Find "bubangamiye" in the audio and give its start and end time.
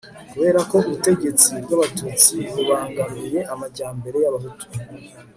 2.53-3.39